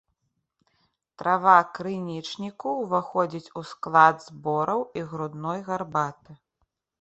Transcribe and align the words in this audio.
Трава 1.21 1.57
крынічніку 1.77 2.71
ўваходзіць 2.83 3.51
у 3.61 3.63
склад 3.73 4.15
збораў 4.27 4.81
і 5.01 5.05
грудной 5.13 5.59
гарбаты. 5.71 6.31